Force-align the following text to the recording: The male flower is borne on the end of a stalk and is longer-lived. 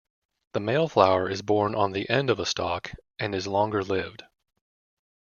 The 0.53 0.59
male 0.59 0.87
flower 0.87 1.29
is 1.29 1.43
borne 1.43 1.75
on 1.75 1.91
the 1.91 2.09
end 2.09 2.31
of 2.31 2.39
a 2.39 2.45
stalk 2.47 2.91
and 3.19 3.35
is 3.35 3.45
longer-lived. 3.45 4.23